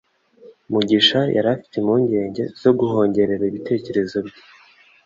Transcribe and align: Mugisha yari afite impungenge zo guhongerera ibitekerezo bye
Mugisha 0.71 1.19
yari 1.35 1.47
afite 1.55 1.73
impungenge 1.77 2.43
zo 2.61 2.71
guhongerera 2.79 3.43
ibitekerezo 3.51 4.17
bye 4.27 4.41